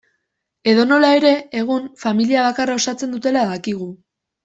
[0.73, 3.93] Edonola ere, egun familia bakarra osatzen dutela dakigu.